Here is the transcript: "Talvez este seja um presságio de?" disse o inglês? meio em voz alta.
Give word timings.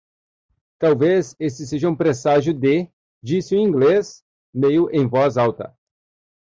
"Talvez 0.79 1.35
este 1.39 1.63
seja 1.63 1.87
um 1.87 1.95
presságio 1.95 2.55
de?" 2.55 2.89
disse 3.21 3.53
o 3.55 3.59
inglês? 3.59 4.23
meio 4.51 4.89
em 4.89 5.05
voz 5.07 5.37
alta. 5.37 5.77